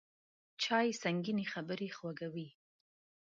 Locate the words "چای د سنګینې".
0.63-1.45